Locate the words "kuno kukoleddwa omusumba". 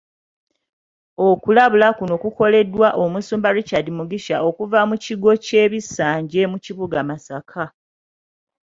1.97-3.49